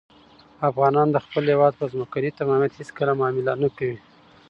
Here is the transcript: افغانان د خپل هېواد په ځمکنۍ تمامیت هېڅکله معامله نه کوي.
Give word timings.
افغانان 0.69 1.07
د 1.11 1.17
خپل 1.25 1.43
هېواد 1.53 1.73
په 1.79 1.85
ځمکنۍ 1.93 2.29
تمامیت 2.39 2.71
هېڅکله 2.79 3.11
معامله 3.19 3.53
نه 3.63 3.69
کوي. 3.77 3.97